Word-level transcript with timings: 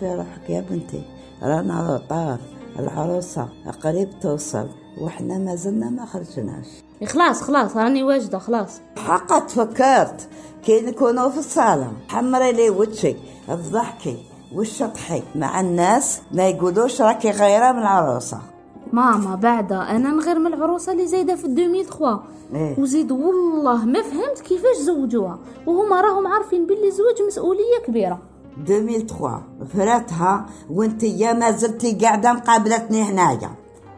في 0.00 0.14
روحك 0.14 0.50
يا 0.50 0.60
بنتي. 0.70 1.02
رانا 1.42 1.74
على 1.74 1.98
طار 2.10 2.38
العروسة 2.78 3.48
قريب 3.84 4.08
توصل. 4.20 4.68
وإحنا 5.00 5.38
ما 5.38 5.54
زلنا 5.54 5.90
ما 5.90 6.06
خرجناش. 6.06 6.66
خلاص 7.06 7.42
خلاص 7.42 7.76
راني 7.76 8.02
واجدة 8.02 8.38
خلاص. 8.38 8.80
حقا 8.96 9.38
تفكرت. 9.38 10.28
كي 10.64 10.80
نكونوا 10.80 11.28
في 11.28 11.38
الصالة. 11.38 11.92
حمري 12.08 12.52
لي 12.52 12.70
وجهك 12.70 13.16
افضحكي 13.48 14.16
والشطحي 14.54 15.22
مع 15.34 15.60
الناس 15.60 16.20
ما 16.32 16.48
يقولوش 16.48 17.00
راكي 17.02 17.30
غيرة 17.30 17.72
من 17.72 17.78
العروسة. 17.78 18.38
ماما 18.92 19.34
بعدا 19.34 19.76
أنا 19.76 20.10
نغير 20.10 20.38
من 20.38 20.54
العروسة 20.54 20.92
اللي 20.92 21.06
زايدة 21.06 21.34
في 21.36 21.46
2003 21.46 22.20
إيه. 22.54 22.80
وزيد 22.80 23.12
والله 23.12 23.84
ما 23.84 24.02
فهمت 24.02 24.40
كيفاش 24.40 24.76
زوجوها. 24.76 25.38
وهما 25.66 26.00
راهم 26.00 26.26
عارفين 26.26 26.66
باللي 26.66 26.88
الزواج 26.88 27.22
مسؤولية 27.26 27.78
كبيرة. 27.86 28.18
2003 28.58 29.42
فراتها 29.74 30.46
وانت 30.70 31.02
يا 31.02 31.32
ما 31.32 31.50
زلتي 31.50 31.98
قاعدة 31.98 32.32
مقابلتني 32.32 33.02
هنايا. 33.02 33.50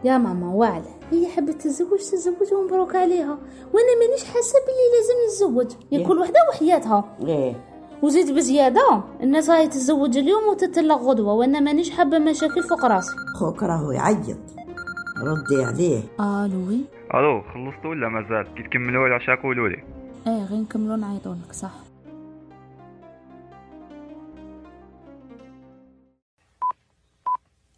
يا 0.04 0.18
ماما 0.18 0.54
واعلة 0.54 1.00
هي 1.10 1.26
حبت 1.26 1.54
تتزوج 1.54 1.98
تتزوج 1.98 2.54
ومبروك 2.54 2.96
عليها. 2.96 3.38
وأنا 3.74 3.98
مانيش 4.00 4.24
حاسة 4.24 4.58
باللي 4.66 4.86
لازم 4.96 5.14
نتزوج. 5.26 5.82
يا 5.92 6.08
كل 6.08 6.18
وحدة 6.18 6.38
وحياتها. 6.50 7.16
إيه. 7.26 7.54
وزيد 8.02 8.34
بزيادة. 8.34 9.02
الناس 9.22 9.50
راهي 9.50 9.66
تتزوج 9.66 10.18
اليوم 10.18 10.48
وتتلق 10.50 10.98
غدوة. 10.98 11.32
وأنا 11.32 11.60
مانيش 11.60 11.90
حابة 11.90 12.18
مشاكل 12.18 12.62
فوق 12.62 12.84
راسي. 12.84 13.12
خوك 13.38 13.62
راهو 13.62 13.90
يعيط. 13.90 14.38
ردي 15.22 15.64
عليه. 15.64 16.02
ألو 16.20 16.70
ألو 17.14 17.42
خلصتوا 17.42 17.90
ولا 17.90 18.08
مازال 18.08 18.54
كي 18.54 18.62
تكملوا 18.62 19.06
العشاء 19.06 19.36
قولوا 19.42 19.68
لي. 19.68 19.82
إيه 20.26 20.44
غير 20.44 20.60
نكملوا 20.60 20.96
نعيطوا 20.96 21.34
لك 21.34 21.52
صح. 21.52 21.89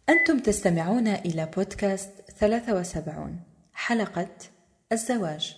أنتم 0.09 0.39
تستمعون 0.39 1.07
إلى 1.07 1.49
بودكاست 1.55 2.11
73 2.37 3.39
حلقة 3.73 4.27
الزواج 4.91 5.55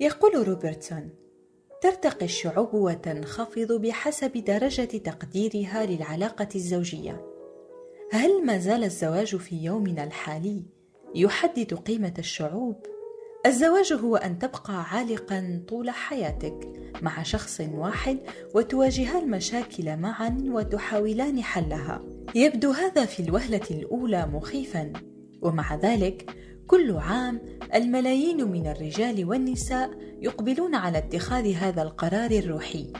يقول 0.00 0.48
روبرتسون 0.48 1.10
ترتقي 1.82 2.24
الشعوب 2.24 2.74
وتنخفض 2.74 3.72
بحسب 3.72 4.32
درجة 4.32 4.98
تقديرها 4.98 5.86
للعلاقة 5.86 6.48
الزوجية 6.54 7.26
هل 8.12 8.46
ما 8.46 8.58
زال 8.58 8.84
الزواج 8.84 9.36
في 9.36 9.64
يومنا 9.64 10.04
الحالي 10.04 10.62
يحدد 11.14 11.74
قيمة 11.74 12.14
الشعوب؟ 12.18 12.91
الزواج 13.46 13.92
هو 13.92 14.16
أن 14.16 14.38
تبقى 14.38 14.82
عالقا 14.82 15.62
طول 15.68 15.90
حياتك 15.90 16.68
مع 17.02 17.22
شخص 17.22 17.60
واحد 17.74 18.18
وتواجها 18.54 19.18
المشاكل 19.18 19.96
معا 19.96 20.44
وتحاولان 20.46 21.42
حلها. 21.42 22.02
يبدو 22.34 22.70
هذا 22.70 23.04
في 23.04 23.20
الوهلة 23.20 23.60
الأولى 23.70 24.26
مخيفا، 24.26 24.92
ومع 25.42 25.74
ذلك 25.76 26.30
كل 26.66 26.96
عام 26.96 27.40
الملايين 27.74 28.50
من 28.50 28.66
الرجال 28.66 29.24
والنساء 29.24 29.90
يقبلون 30.20 30.74
على 30.74 30.98
اتخاذ 30.98 31.52
هذا 31.52 31.82
القرار 31.82 32.30
الروحي، 32.30 32.92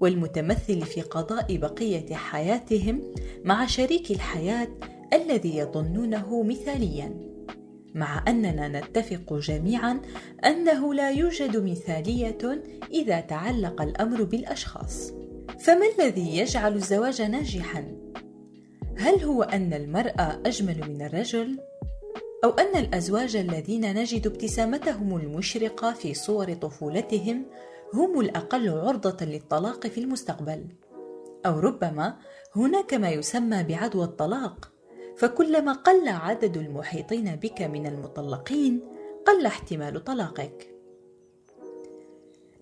والمتمثل 0.00 0.82
في 0.82 1.00
قضاء 1.00 1.56
بقية 1.56 2.14
حياتهم 2.14 3.12
مع 3.44 3.66
شريك 3.66 4.10
الحياة 4.10 4.68
الذي 5.12 5.56
يظنونه 5.56 6.42
مثاليا. 6.42 7.35
مع 7.96 8.24
أننا 8.28 8.80
نتفق 8.80 9.34
جميعا 9.34 10.00
أنه 10.44 10.94
لا 10.94 11.10
يوجد 11.10 11.56
مثالية 11.56 12.62
إذا 12.92 13.20
تعلق 13.20 13.82
الأمر 13.82 14.22
بالأشخاص. 14.22 15.12
فما 15.60 15.86
الذي 15.98 16.36
يجعل 16.36 16.74
الزواج 16.74 17.22
ناجحا؟ 17.22 17.84
هل 18.98 19.24
هو 19.24 19.42
أن 19.42 19.72
المرأة 19.72 20.40
أجمل 20.46 20.80
من 20.88 21.02
الرجل؟ 21.02 21.58
أو 22.44 22.50
أن 22.50 22.78
الأزواج 22.78 23.36
الذين 23.36 23.94
نجد 23.94 24.26
ابتسامتهم 24.26 25.16
المشرقة 25.16 25.92
في 25.92 26.14
صور 26.14 26.54
طفولتهم 26.54 27.46
هم 27.94 28.20
الأقل 28.20 28.68
عرضة 28.68 29.26
للطلاق 29.26 29.86
في 29.86 30.00
المستقبل؟ 30.00 30.66
أو 31.46 31.58
ربما 31.58 32.16
هناك 32.56 32.94
ما 32.94 33.10
يسمى 33.10 33.62
بعدوى 33.62 34.04
الطلاق 34.04 34.75
فكلما 35.18 35.72
قل 35.72 36.08
عدد 36.08 36.56
المحيطين 36.56 37.36
بك 37.36 37.62
من 37.62 37.86
المطلقين 37.86 38.80
قل 39.26 39.46
احتمال 39.46 40.04
طلاقك. 40.04 40.76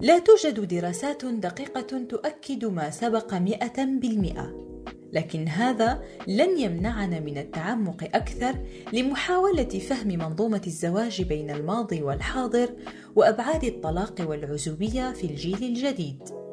لا 0.01 0.19
توجد 0.19 0.69
دراسات 0.69 1.25
دقيقة 1.25 2.05
تؤكد 2.09 2.65
ما 2.65 2.91
سبق 2.91 3.35
مئة 3.35 3.85
بالمئة 3.85 4.65
لكن 5.13 5.49
هذا 5.49 6.03
لن 6.27 6.59
يمنعنا 6.59 7.21
من 7.21 7.39
التعمق 7.39 8.05
أكثر 8.15 8.55
لمحاولة 8.93 9.65
فهم 9.65 10.09
منظومة 10.09 10.63
الزواج 10.67 11.23
بين 11.23 11.51
الماضي 11.51 12.03
والحاضر 12.03 12.69
وأبعاد 13.17 13.65
الطلاق 13.65 14.15
والعزوبية 14.21 15.13
في 15.13 15.25
الجيل 15.27 15.65
الجديد. 15.65 16.44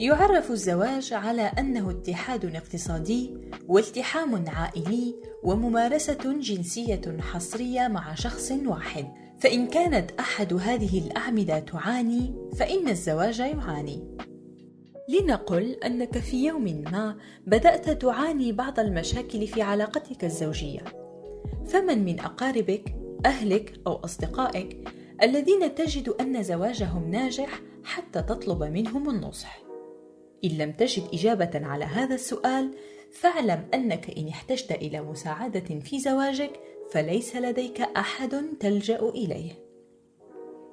يعرف 0.00 0.50
الزواج 0.50 1.12
على 1.12 1.42
أنه 1.42 1.90
اتحاد 1.90 2.56
اقتصادي 2.56 3.34
والتحام 3.68 4.44
عائلي 4.48 5.14
وممارسة 5.44 6.38
جنسية 6.40 7.18
حصرية 7.20 7.88
مع 7.88 8.14
شخص 8.14 8.52
واحد. 8.66 9.06
فإن 9.40 9.66
كانت 9.66 10.10
أحد 10.20 10.54
هذه 10.54 10.98
الأعمدة 10.98 11.58
تعاني 11.58 12.34
فإن 12.58 12.88
الزواج 12.88 13.38
يعاني. 13.38 14.16
لنقل 15.08 15.76
أنك 15.84 16.18
في 16.18 16.46
يوم 16.46 16.64
ما 16.92 17.16
بدأت 17.46 17.90
تعاني 17.90 18.52
بعض 18.52 18.80
المشاكل 18.80 19.46
في 19.46 19.62
علاقتك 19.62 20.24
الزوجية. 20.24 20.84
فمن 21.66 22.04
من 22.04 22.20
أقاربك 22.20 22.94
أهلك 23.26 23.80
أو 23.86 23.92
أصدقائك 23.92 24.88
الذين 25.22 25.74
تجد 25.74 26.08
أن 26.08 26.42
زواجهم 26.42 27.10
ناجح 27.10 27.60
حتى 27.84 28.22
تطلب 28.22 28.62
منهم 28.62 29.10
النصح؟ 29.10 29.69
إن 30.44 30.50
لم 30.50 30.72
تجد 30.72 31.02
إجابة 31.12 31.50
على 31.54 31.84
هذا 31.84 32.14
السؤال 32.14 32.70
فاعلم 33.12 33.68
أنك 33.74 34.18
إن 34.18 34.28
احتجت 34.28 34.72
إلى 34.72 35.00
مساعدة 35.00 35.80
في 35.80 35.98
زواجك 35.98 36.60
فليس 36.92 37.36
لديك 37.36 37.80
أحد 37.80 38.44
تلجأ 38.60 39.00
إليه. 39.00 39.70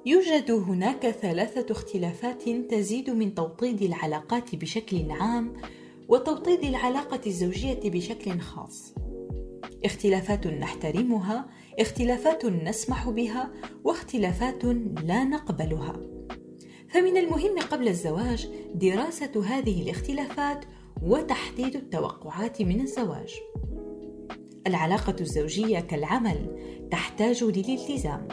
يوجد 0.06 0.50
هناك 0.50 1.10
ثلاثة 1.10 1.72
اختلافات 1.72 2.48
تزيد 2.48 3.10
من 3.10 3.34
توطيد 3.34 3.82
العلاقات 3.82 4.54
بشكل 4.54 5.10
عام 5.10 5.56
وتوطيد 6.08 6.64
العلاقة 6.64 7.20
الزوجية 7.26 7.80
بشكل 7.84 8.40
خاص. 8.40 8.94
اختلافات 9.84 10.46
نحترمها، 10.46 11.48
اختلافات 11.78 12.44
نسمح 12.46 13.10
بها، 13.10 13.52
واختلافات 13.84 14.64
لا 15.04 15.24
نقبلها. 15.24 16.17
فمن 16.88 17.16
المهم 17.16 17.58
قبل 17.70 17.88
الزواج 17.88 18.48
دراسة 18.74 19.44
هذه 19.46 19.82
الاختلافات 19.82 20.64
وتحديد 21.02 21.76
التوقعات 21.76 22.62
من 22.62 22.80
الزواج. 22.80 23.34
العلاقة 24.66 25.16
الزوجية 25.20 25.80
كالعمل 25.80 26.58
تحتاج 26.90 27.44
للالتزام، 27.44 28.28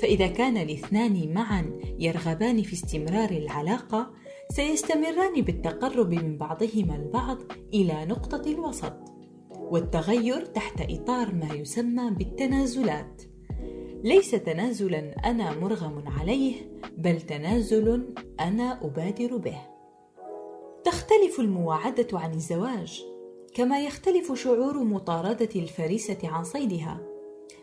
فإذا 0.00 0.26
كان 0.26 0.56
الاثنان 0.56 1.32
معا 1.34 1.80
يرغبان 1.98 2.62
في 2.62 2.72
استمرار 2.72 3.30
العلاقة، 3.30 4.10
سيستمران 4.52 5.42
بالتقرب 5.42 6.14
من 6.14 6.38
بعضهما 6.38 6.96
البعض 6.96 7.38
إلى 7.74 8.04
نقطة 8.04 8.50
الوسط، 8.50 8.96
والتغير 9.50 10.44
تحت 10.44 10.80
إطار 10.80 11.34
ما 11.34 11.54
يسمى 11.54 12.10
بالتنازلات. 12.10 13.22
ليس 14.04 14.30
تنازلا 14.30 15.30
أنا 15.30 15.58
مرغم 15.60 16.04
عليه 16.06 16.54
بل 16.98 17.20
تنازل 17.20 18.14
أنا 18.40 18.84
أبادر 18.84 19.36
به. 19.36 19.58
تختلف 20.84 21.40
المواعدة 21.40 22.08
عن 22.12 22.34
الزواج 22.34 23.02
كما 23.54 23.80
يختلف 23.80 24.32
شعور 24.32 24.84
مطاردة 24.84 25.48
الفريسة 25.56 26.18
عن 26.24 26.44
صيدها. 26.44 27.00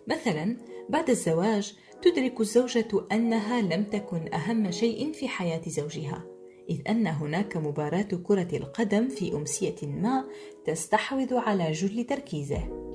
مثلا 0.07 0.57
بعد 0.89 1.09
الزواج 1.09 1.75
تدرك 2.01 2.41
الزوجة 2.41 2.87
أنها 3.11 3.61
لم 3.61 3.83
تكن 3.83 4.33
أهم 4.33 4.71
شيء 4.71 5.11
في 5.11 5.27
حياة 5.27 5.61
زوجها 5.67 6.25
إذ 6.69 6.81
أن 6.89 7.07
هناك 7.07 7.57
مباراة 7.57 8.01
كرة 8.23 8.57
القدم 8.57 9.07
في 9.07 9.33
أمسية 9.33 9.75
ما 9.83 10.25
تستحوذ 10.65 11.33
على 11.33 11.71
جل 11.71 12.03
تركيزه. 12.03 12.85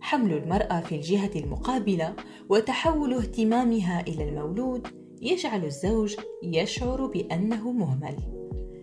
حمل 0.00 0.32
المرأة 0.32 0.80
في 0.80 0.94
الجهة 0.94 1.30
المقابلة 1.36 2.16
وتحول 2.48 3.14
اهتمامها 3.14 4.00
إلى 4.00 4.28
المولود 4.28 5.05
يجعل 5.22 5.64
الزوج 5.64 6.16
يشعر 6.42 7.06
بأنه 7.06 7.72
مهمل. 7.72 8.16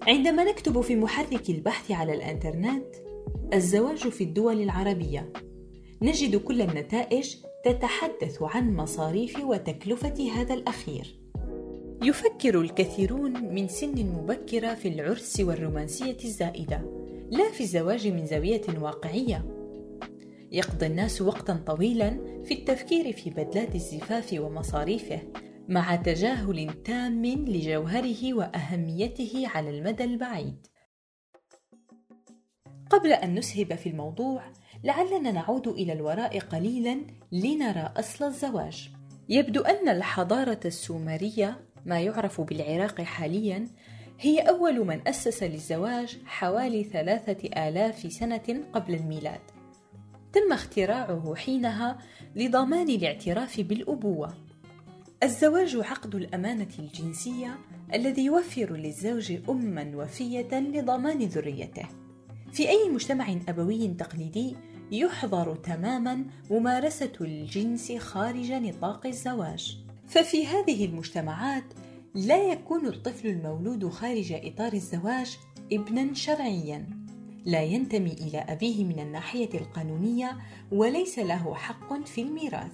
عندما 0.02 0.44
نكتب 0.44 0.82
في 0.82 0.96
محرك 0.96 1.50
البحث 1.50 1.92
على 1.92 2.14
الإنترنت 2.14 2.96
الزواج 3.54 3.98
في 3.98 4.24
الدول 4.24 4.62
العربية 4.62 5.34
نجد 6.02 6.36
كل 6.36 6.62
النتائج 6.62 7.36
تتحدث 7.66 8.38
عن 8.42 8.76
مصاريف 8.76 9.40
وتكلفة 9.40 10.32
هذا 10.36 10.54
الأخير. 10.54 11.20
يفكر 12.04 12.62
الكثيرون 12.62 13.54
من 13.56 13.68
سن 13.68 14.06
مبكرة 14.06 14.74
في 14.74 14.88
العرس 14.88 15.40
والرومانسية 15.40 16.18
الزائدة 16.24 16.82
لا 17.32 17.52
في 17.52 17.62
الزواج 17.62 18.08
من 18.08 18.26
زاوية 18.26 18.62
واقعية 18.82 19.46
يقضي 20.52 20.86
الناس 20.86 21.22
وقتا 21.22 21.64
طويلا 21.68 22.18
في 22.46 22.54
التفكير 22.54 23.12
في 23.12 23.30
بدلات 23.30 23.76
الزفاف 23.76 24.36
ومصاريفه 24.40 25.20
مع 25.68 25.96
تجاهل 25.96 26.84
تام 26.84 27.26
لجوهره 27.26 28.34
وأهميته 28.34 29.44
على 29.46 29.70
المدى 29.70 30.04
البعيد. 30.04 30.68
قبل 32.90 33.14
أن 33.14 33.36
نسهب 33.36 33.76
في 33.76 33.90
الموضوع 33.90 34.44
لعلنا 34.84 35.32
نعود 35.32 35.68
إلى 35.68 35.94
الوراء 35.94 36.40
قليلا 36.40 37.02
لنرى 37.32 37.94
أصل 37.98 38.26
الزواج. 38.26 38.90
يبدو 39.30 39.62
أن 39.62 39.90
الحضارة 39.90 40.60
السومرية 40.66 41.60
ما 41.86 42.02
يعرف 42.02 42.42
بالعراق 42.42 43.02
حاليا 43.02 43.68
هي 44.20 44.40
أول 44.40 44.86
من 44.86 45.08
أسس 45.08 45.44
للزواج 45.44 46.18
حوالي 46.26 46.84
ثلاثة 46.84 47.68
آلاف 47.68 48.14
سنة 48.14 48.64
قبل 48.74 48.94
الميلاد. 48.94 49.42
تم 50.34 50.54
اختراعه 50.54 51.36
حينها 51.36 51.98
لضمان 52.36 52.90
الاعتراف 52.90 53.60
بالأبوة. 53.60 54.53
الزواج 55.24 55.76
عقد 55.76 56.16
الأمانة 56.16 56.68
الجنسية 56.80 57.58
الذي 57.94 58.26
يوفر 58.26 58.74
للزوج 58.74 59.38
أما 59.50 59.92
وفية 59.96 60.60
لضمان 60.60 61.20
ذريته. 61.20 61.86
في 62.52 62.70
أي 62.70 62.90
مجتمع 62.90 63.36
أبوي 63.48 63.88
تقليدي 63.88 64.56
يحظر 64.92 65.56
تماما 65.56 66.26
ممارسة 66.52 67.12
الجنس 67.22 67.92
خارج 67.92 68.52
نطاق 68.52 69.06
الزواج. 69.06 69.78
ففي 70.08 70.48
هذه 70.48 70.86
المجتمعات 70.86 71.64
لا 72.16 72.52
يكون 72.52 72.88
الطفل 72.88 73.28
المولود 73.28 73.90
خارج 73.90 74.34
إطار 74.34 74.74
الزواج 74.74 75.38
ابنا 75.74 76.14
شرعيا. 76.14 76.90
لا 77.46 77.64
ينتمي 77.64 78.12
إلى 78.12 78.38
أبيه 78.38 78.84
من 78.84 79.00
الناحية 79.00 79.50
القانونية 79.54 80.38
وليس 80.72 81.20
له 81.20 81.56
حق 81.56 82.06
في 82.06 82.22
الميراث. 82.22 82.72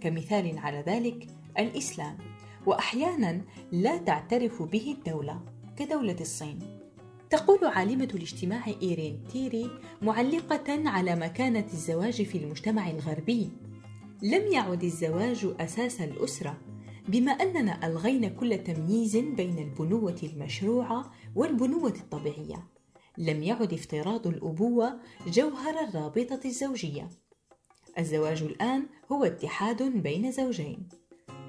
كمثال 0.00 0.58
على 0.58 0.84
ذلك 0.86 1.33
الإسلام 1.58 2.18
وأحيانا 2.66 3.40
لا 3.72 3.96
تعترف 3.96 4.62
به 4.62 4.96
الدولة 4.98 5.40
كدولة 5.76 6.16
الصين. 6.20 6.58
تقول 7.30 7.58
عالمة 7.64 8.08
الاجتماع 8.14 8.66
إيرين 8.82 9.24
تيري 9.32 9.70
معلقة 10.02 10.88
على 10.88 11.16
مكانة 11.16 11.66
الزواج 11.72 12.22
في 12.22 12.38
المجتمع 12.38 12.90
الغربي 12.90 13.50
لم 14.22 14.52
يعد 14.52 14.84
الزواج 14.84 15.54
أساس 15.60 16.00
الأسرة 16.00 16.60
بما 17.08 17.32
أننا 17.32 17.86
ألغينا 17.86 18.28
كل 18.28 18.58
تمييز 18.58 19.16
بين 19.16 19.58
البنوة 19.58 20.16
المشروعة 20.22 21.12
والبنوة 21.34 21.94
الطبيعية. 21.96 22.68
لم 23.18 23.42
يعد 23.42 23.72
افتراض 23.72 24.26
الأبوة 24.26 25.00
جوهر 25.26 25.88
الرابطة 25.88 26.40
الزوجية. 26.44 27.08
الزواج 27.98 28.42
الآن 28.42 28.86
هو 29.12 29.24
اتحاد 29.24 29.82
بين 29.82 30.32
زوجين. 30.32 30.88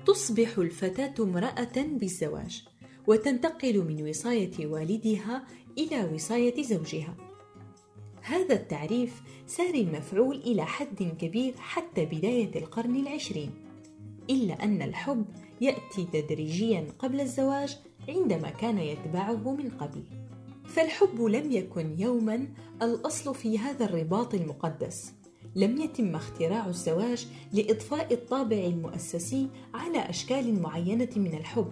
تصبح 0.06 0.58
الفتاة 0.58 1.14
امرأة 1.20 1.76
بالزواج 1.78 2.66
وتنتقل 3.08 3.84
من 3.84 4.10
وصاية 4.10 4.66
والدها 4.66 5.44
إلى 5.78 6.10
وصاية 6.14 6.64
زوجها. 6.64 7.16
هذا 8.22 8.56
التعريف 8.56 9.22
سار 9.48 9.74
المفعول 9.74 10.36
إلى 10.36 10.66
حد 10.66 11.16
كبير 11.20 11.54
حتى 11.58 12.06
بداية 12.06 12.60
القرن 12.60 12.96
العشرين 12.96 13.52
إلا 14.30 14.64
أن 14.64 14.82
الحب 14.82 15.26
يأتي 15.62 16.08
تدريجيا 16.14 16.88
قبل 17.00 17.22
الزواج 17.22 17.78
عندما 18.10 18.50
كان 18.50 18.78
يتبعه 18.78 19.54
من 19.54 19.70
قبل. 19.70 20.04
فالحب 20.66 21.22
لم 21.22 21.52
يكن 21.52 22.00
يوما 22.00 22.48
الأصل 22.82 23.36
في 23.36 23.60
هذا 23.60 23.86
الرباط 23.86 24.34
المقدس. 24.34 25.14
لم 25.56 25.82
يتم 25.82 26.16
اختراع 26.16 26.68
الزواج 26.68 27.28
لإضفاء 27.54 28.14
الطابع 28.14 28.58
المؤسسي 28.58 29.48
على 29.74 30.10
أشكال 30.10 30.62
معينة 30.62 31.10
من 31.16 31.34
الحب 31.34 31.72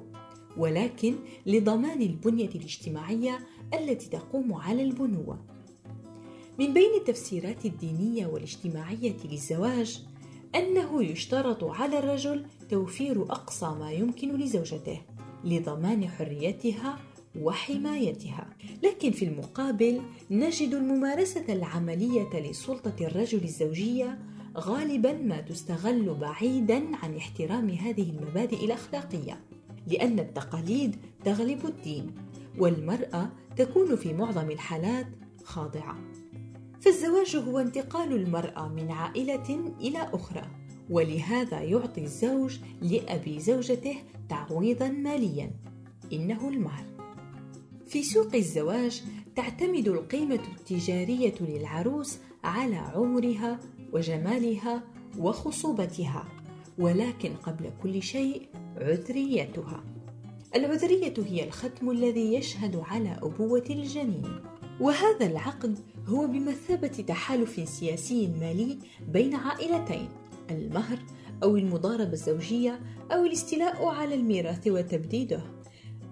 ولكن 0.58 1.16
لضمان 1.46 2.02
البنية 2.02 2.50
الاجتماعية 2.50 3.40
التي 3.74 4.10
تقوم 4.10 4.54
على 4.54 4.84
البنوة. 4.84 5.40
من 6.60 6.74
بين 6.74 6.94
التفسيرات 6.98 7.66
الدينية 7.66 8.28
والاجتماعية 8.28 9.16
للزواج 9.32 10.04
أنه 10.56 11.04
يشترط 11.04 11.64
على 11.64 12.00
الرجل 12.00 12.46
توفير 12.70 13.22
أقصى 13.22 13.76
ما 13.80 13.92
يمكن 13.92 14.38
لزوجته 14.38 15.02
لضمان 15.44 16.08
حريتها 16.10 17.00
وحمايتها. 17.42 18.48
لكن 18.84 19.12
في 19.12 19.26
المقابل 19.26 20.02
نجد 20.32 20.74
الممارسة 20.74 21.46
العملية 21.50 22.40
لسلطة 22.40 22.96
الرجل 23.02 23.44
الزوجية 23.44 24.20
غالبا 24.58 25.14
ما 25.14 25.42
تستغل 25.42 26.14
بعيدا 26.14 26.84
عن 27.04 27.16
احترام 27.16 27.70
هذه 27.70 28.10
المبادئ 28.10 28.66
الأخلاقية 28.66 29.40
لأن 29.88 30.20
التقاليد 30.20 30.96
تغلب 31.26 31.66
الدين 31.66 32.12
والمرأة 32.60 33.30
تكون 33.58 33.96
في 33.96 34.14
معظم 34.14 34.52
الحالات 34.52 35.08
خاضعة. 35.44 35.98
فالزواج 36.82 37.36
هو 37.36 37.60
انتقال 37.60 38.14
المرأة 38.14 38.68
من 38.68 38.92
عائلة 38.92 39.74
إلى 39.82 40.10
أخرى 40.14 40.44
ولهذا 40.90 41.62
يعطي 41.62 42.04
الزوج 42.04 42.58
لأبي 42.82 43.40
زوجته 43.40 43.96
تعويضا 44.30 44.88
ماليا. 44.88 45.52
إنه 46.14 46.50
المهر 46.50 46.93
في 47.94 48.04
سوق 48.04 48.36
الزواج 48.36 49.04
تعتمد 49.36 49.88
القيمة 49.88 50.40
التجارية 50.57 51.34
للعروس 51.42 52.18
على 52.44 52.75
عمرها 52.75 53.60
وجمالها 53.92 54.84
وخصوبتها 55.19 56.25
ولكن 56.80 57.34
قبل 57.34 57.72
كل 57.84 58.04
شيء 58.04 58.42
عذريتها. 58.78 59.84
العذرية 60.56 61.13
هي 61.18 61.44
الختم 61.44 61.90
الذي 61.90 62.34
يشهد 62.34 62.75
على 62.75 63.19
أبوة 63.24 63.66
الجنين. 63.69 64.42
وهذا 64.80 65.25
العقد 65.25 65.80
هو 66.07 66.28
بمثابة 66.28 66.88
تحالف 66.88 67.69
سياسي 67.69 68.28
مالي 68.28 68.78
بين 69.13 69.36
عائلتين 69.36 70.10
المهر 70.51 71.00
أو 71.44 71.57
المضاربة 71.57 72.13
الزوجية 72.13 72.80
أو 73.12 73.25
الاستيلاء 73.25 73.86
على 73.86 74.16
الميراث 74.16 74.68
وتبديده 74.68 75.41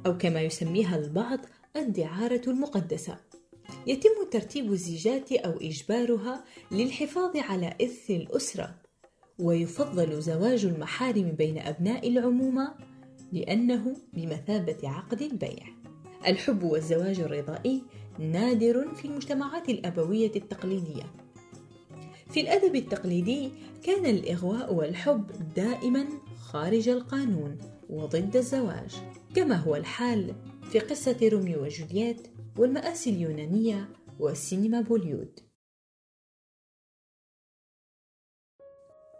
أو 0.05 0.17
كما 0.17 0.41
يسميها 0.41 0.95
البعض 0.97 1.39
الدعارة 1.75 2.41
المقدسة. 2.47 3.17
يتم 3.87 4.29
ترتيب 4.31 4.71
الزيجات 4.71 5.31
أو 5.31 5.51
إجبارها 5.51 6.43
للحفاظ 6.71 7.37
على 7.37 7.75
إرث 7.81 8.11
الأسرة 8.11 8.75
ويفضل 9.39 10.21
زواج 10.21 10.65
المحارم 10.65 11.31
بين 11.31 11.59
أبناء 11.59 12.07
العمومة 12.07 12.73
لأنه 13.31 13.95
بمثابة 14.13 14.77
عقد 14.83 15.21
البيع. 15.21 15.65
الحب 16.27 16.63
والزواج 16.63 17.19
الرضائي 17.19 17.83
نادر 18.19 18.95
في 18.95 19.05
المجتمعات 19.05 19.69
الأبوية 19.69 20.31
التقليدية. 20.35 21.03
في 22.29 22.41
الأدب 22.41 22.75
التقليدي 22.75 23.51
كان 23.83 24.05
الإغواء 24.05 24.73
والحب 24.73 25.31
دائما 25.55 26.05
خارج 26.41 26.89
القانون 26.89 27.57
وضد 27.89 28.35
الزواج 28.35 28.95
كما 29.35 29.55
هو 29.55 29.75
الحال 29.75 30.33
في 30.71 30.79
قصة 30.79 31.29
روميو 31.31 31.63
وجولييت 31.63 32.27
والمآسي 32.57 33.09
اليونانية 33.09 33.89
والسينما 34.19 34.81
بوليود 34.81 35.39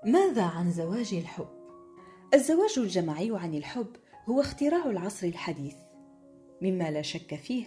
ماذا 0.06 0.44
عن 0.44 0.72
زواج 0.72 1.14
الحب؟ 1.14 1.48
الزواج 2.34 2.74
الجماعي 2.78 3.32
عن 3.34 3.56
الحب 3.56 3.96
هو 4.30 4.42
اختراع 4.42 4.86
العصر 4.86 5.28
الحديث 5.28 5.76
مما 6.62 6.92
لا 6.92 7.02
شك 7.02 7.36
فيه 7.36 7.66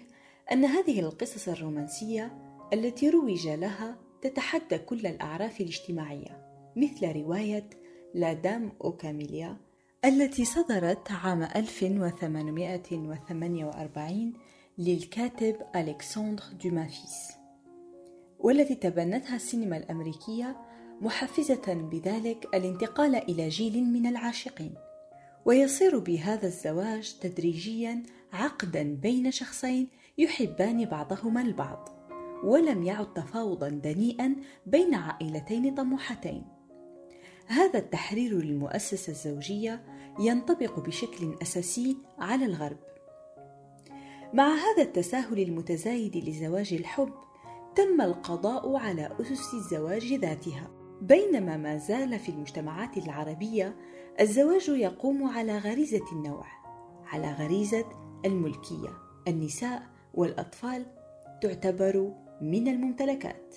أن 0.53 0.64
هذه 0.64 1.00
القصص 1.00 1.49
الرومانسية 1.49 2.38
التي 2.73 3.11
روج 3.11 3.49
لها 3.49 3.99
تتحدى 4.23 4.79
كل 4.79 5.07
الأعراف 5.07 5.61
الاجتماعية 5.61 6.45
مثل 6.76 7.12
رواية 7.12 7.71
La 8.14 8.33
Dame 8.33 8.73
aux 8.85 8.97
Camélias 8.97 9.63
التي 10.04 10.44
صدرت 10.44 11.12
عام 11.12 11.42
1848 11.42 14.32
للكاتب 14.78 15.56
ألكسندر 15.76 16.42
دوما 16.64 16.94
fils 16.94 17.33
والتي 18.38 18.75
تبنتها 18.75 19.37
السينما 19.37 19.76
الأمريكية 19.76 20.56
محفزة 21.00 21.75
بذلك 21.75 22.46
الانتقال 22.54 23.14
إلى 23.14 23.49
جيل 23.49 23.84
من 23.84 24.06
العاشقين 24.06 24.75
ويصير 25.44 25.99
بهذا 25.99 26.46
الزواج 26.46 27.14
تدريجيا 27.20 28.02
عقدا 28.32 28.99
بين 29.02 29.30
شخصين 29.30 29.88
يحبان 30.18 30.84
بعضهما 30.84 31.42
البعض 31.42 31.88
ولم 32.44 32.82
يعد 32.82 33.14
تفاوضا 33.14 33.68
دنيئا 33.68 34.37
بين 34.66 34.94
عائلتين 34.94 35.75
طموحتين. 35.75 36.44
هذا 37.46 37.78
التحرير 37.78 38.42
للمؤسسة 38.42 39.11
الزوجية 39.11 39.94
ينطبق 40.18 40.80
بشكل 40.80 41.35
أساسي 41.42 41.97
على 42.18 42.44
الغرب. 42.44 42.76
مع 44.33 44.49
هذا 44.54 44.83
التساهل 44.83 45.40
المتزايد 45.40 46.16
لزواج 46.16 46.75
الحب 46.75 47.12
تم 47.75 48.00
القضاء 48.00 48.76
على 48.76 49.11
أسس 49.21 49.54
الزواج 49.54 50.12
ذاتها. 50.12 50.71
بينما 51.02 51.56
ما 51.56 51.76
زال 51.76 52.18
في 52.18 52.28
المجتمعات 52.28 52.97
العربية 52.97 53.76
الزواج 54.21 54.68
يقوم 54.68 55.25
على 55.28 55.59
غريزة 55.59 56.04
النوع 56.12 56.47
على 57.06 57.33
غريزة 57.33 57.85
الملكية. 58.25 58.90
النساء 59.28 59.83
والأطفال 60.14 60.87
تعتبر 61.42 62.12
من 62.40 62.68
الممتلكات. 62.68 63.54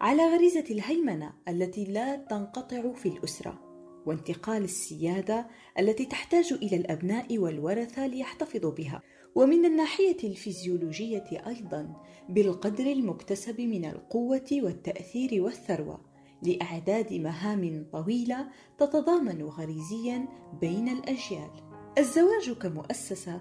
على 0.00 0.22
غريزة 0.22 0.64
الهيمنة 0.70 1.32
التي 1.48 1.84
لا 1.84 2.16
تنقطع 2.16 2.92
في 2.92 3.08
الأسرة. 3.08 3.67
وانتقال 4.08 4.64
السيادة 4.64 5.46
التي 5.78 6.04
تحتاج 6.04 6.52
إلى 6.52 6.76
الأبناء 6.76 7.38
والورثة 7.38 8.06
ليحتفظوا 8.06 8.70
بها 8.70 9.02
ومن 9.34 9.64
الناحية 9.64 10.16
الفيزيولوجية 10.24 11.42
أيضا 11.46 12.02
بالقدر 12.28 12.86
المكتسب 12.86 13.60
من 13.60 13.84
القوة 13.84 14.48
والتأثير 14.52 15.42
والثروة 15.42 16.00
لأعداد 16.42 17.12
مهام 17.12 17.86
طويلة 17.92 18.48
تتضامن 18.78 19.42
غريزيا 19.42 20.28
بين 20.60 20.88
الأجيال. 20.88 21.50
الزواج 21.98 22.50
كمؤسسة 22.50 23.40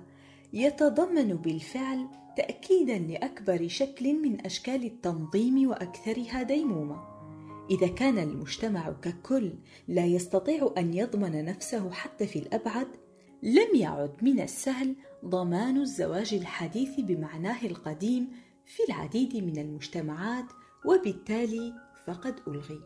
يتضمن 0.53 1.33
بالفعل 1.33 2.07
تأكيدا 2.37 2.97
لأكبر 2.97 3.67
شكل 3.67 4.13
من 4.21 4.45
أشكال 4.45 4.85
التنظيم 4.85 5.69
وأكثرها 5.69 6.43
ديمومة. 6.43 7.16
إذا 7.69 7.87
كان 7.87 8.17
المجتمع 8.17 8.91
ككل 9.01 9.53
لا 9.87 10.05
يستطيع 10.05 10.73
أن 10.77 10.93
يضمن 10.93 11.45
نفسه 11.45 11.91
حتى 11.91 12.27
في 12.27 12.39
الأبعد، 12.39 12.87
لم 13.43 13.75
يعد 13.75 14.15
من 14.21 14.39
السهل 14.39 14.95
ضمان 15.25 15.77
الزواج 15.81 16.33
الحديث 16.33 16.99
بمعناه 16.99 17.65
القديم 17.65 18.27
في 18.65 18.83
العديد 18.89 19.35
من 19.35 19.57
المجتمعات 19.57 20.45
وبالتالي 20.85 21.73
فقد 22.07 22.35
ألغي. 22.47 22.79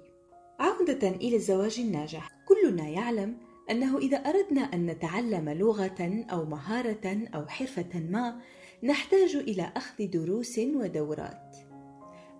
عودة 0.59 1.09
إلى 1.09 1.35
الزواج 1.35 1.79
الناجح، 1.79 2.29
كلنا 2.47 2.87
يعلم 2.87 3.37
أنه 3.71 3.97
إذا 3.97 4.17
أردنا 4.17 4.61
أن 4.61 4.85
نتعلم 4.85 5.49
لغة 5.49 6.25
أو 6.31 6.45
مهارة 6.45 7.27
أو 7.35 7.47
حرفة 7.47 7.99
ما، 7.99 8.41
نحتاج 8.83 9.35
إلى 9.35 9.71
أخذ 9.75 10.07
دروس 10.07 10.59
ودورات. 10.59 11.70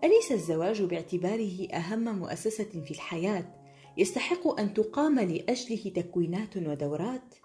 أليس 0.03 0.31
الزواج 0.31 0.81
باعتباره 0.81 1.67
أهم 1.73 2.19
مؤسسة 2.19 2.63
في 2.85 2.91
الحياة 2.91 3.45
يستحق 3.97 4.59
أن 4.59 4.73
تقام 4.73 5.19
لأجله 5.19 5.91
تكوينات 5.95 6.57
ودورات؟ 6.57 7.35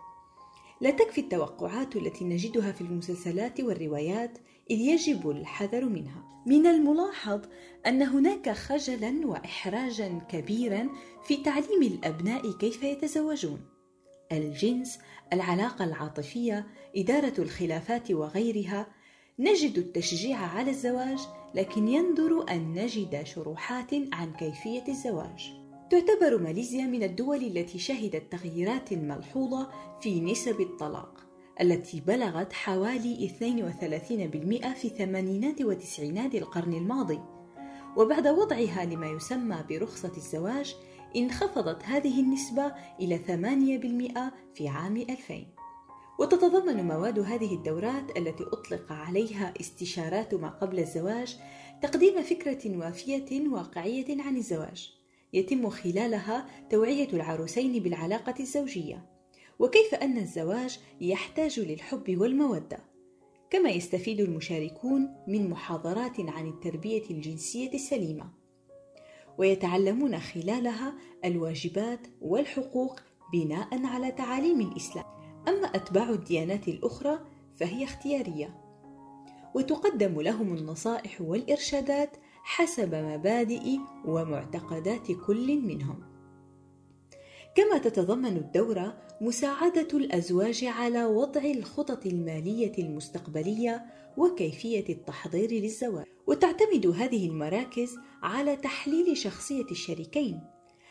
لا 0.81 0.91
تكفي 0.91 1.21
التوقعات 1.21 1.97
التي 1.97 2.25
نجدها 2.25 2.73
في 2.73 2.81
المسلسلات 2.81 3.61
والروايات 3.61 4.39
إذ 4.71 4.79
يجب 4.79 5.31
الحذر 5.31 5.85
منها. 5.85 6.43
من 6.47 6.67
الملاحظ 6.67 7.41
أن 7.87 8.03
هناك 8.03 8.51
خجلا 8.51 9.27
وإحراجا 9.27 10.21
كبيرا 10.29 10.89
في 11.25 11.37
تعليم 11.37 11.83
الأبناء 11.83 12.53
كيف 12.53 12.83
يتزوجون. 12.83 13.61
الجنس، 14.33 14.99
العلاقة 15.33 15.85
العاطفية، 15.85 16.67
إدارة 16.97 17.35
الخلافات 17.39 18.11
وغيرها، 18.11 18.87
نجد 19.39 19.79
التشجيع 19.79 20.39
على 20.39 20.71
الزواج 20.71 21.19
لكن 21.57 21.89
يندر 21.89 22.51
أن 22.51 22.73
نجد 22.73 23.23
شروحات 23.25 23.91
عن 24.13 24.33
كيفية 24.33 24.85
الزواج. 24.89 25.53
تعتبر 25.91 26.39
ماليزيا 26.39 26.87
من 26.87 27.03
الدول 27.03 27.45
التي 27.45 27.79
شهدت 27.79 28.33
تغييرات 28.33 28.93
ملحوظة 28.93 29.71
في 30.01 30.21
نسب 30.21 30.61
الطلاق 30.61 31.27
التي 31.61 32.01
بلغت 32.01 32.53
حوالي 32.53 33.29
32% 33.29 34.75
في 34.75 34.85
الثمانينات 34.85 35.63
وتسعينات 35.63 36.35
القرن 36.35 36.75
الماضي 36.75 37.21
وبعد 37.97 38.29
وضعها 38.29 38.85
لما 38.85 39.07
يسمى 39.07 39.65
برخصة 39.71 40.13
الزواج 40.17 40.77
انخفضت 41.17 41.85
هذه 41.85 42.21
النسبة 42.21 42.73
إلى 43.01 43.19
8% 43.19 44.55
في 44.55 44.69
عام 44.69 44.97
2000 44.97 45.56
وتتضمن 46.19 46.87
مواد 46.87 47.19
هذه 47.19 47.55
الدورات 47.55 48.19
التي 48.19 48.45
أطلق 48.45 48.93
عليها 48.93 49.55
استشارات 49.61 50.35
ما 50.35 50.49
قبل 50.49 50.79
الزواج 50.79 51.37
تقديم 51.83 52.23
فكرة 52.23 52.79
وافية 52.79 53.49
واقعية 53.49 54.23
عن 54.23 54.37
الزواج. 54.37 54.93
يتم 55.33 55.71
خلالها 55.71 56.47
توعية 56.71 57.09
العروسين 57.13 57.83
بالعلاقة 57.83 58.35
الزوجية. 58.41 59.07
وكيف 59.59 59.95
أن 59.95 60.19
الزواج 60.19 60.81
يحتاج 61.01 61.61
للحب 61.61 62.19
والمودة؟ 62.21 62.79
كما 63.51 63.71
يستفيد 63.71 64.21
المشاركون 64.21 65.15
من 65.27 65.51
محاضرات 65.51 66.21
عن 66.21 66.49
التربية 66.49 67.11
الجنسية 67.11 67.75
السليمة. 67.75 68.31
ويتعلمون 69.39 70.19
خلالها 70.19 70.95
الواجبات 71.25 72.01
والحقوق 72.21 73.01
بناء 73.33 73.87
على 73.87 74.13
تعاليم 74.13 74.61
الإسلام. 74.61 75.05
أما 75.49 75.67
أتباع 75.67 76.11
الديانات 76.11 76.69
الأخرى 76.69 77.19
فهي 77.55 77.85
اختيارية. 77.85 78.63
وتقدم 79.55 80.21
لهم 80.21 80.55
النصائح 80.55 81.21
والإرشادات 81.21 82.17
حسب 82.43 82.95
مبادئ 82.95 83.79
ومعتقدات 84.05 85.13
كل 85.27 85.61
منهم. 85.61 86.01
كما 87.55 87.79
تتضمن 87.79 88.37
الدورة 88.37 88.97
مساعدة 89.21 89.89
الأزواج 89.95 90.65
على 90.65 91.05
وضع 91.05 91.41
الخطط 91.45 92.07
المالية 92.07 92.73
المستقبلية 92.79 93.87
وكيفية 94.17 94.85
التحضير 94.89 95.53
للزواج. 95.53 96.05
وتعتمد 96.27 96.87
هذه 96.87 97.29
المراكز 97.29 97.99
على 98.23 98.57
تحليل 98.57 99.17
شخصية 99.17 99.67
الشريكين 99.71 100.41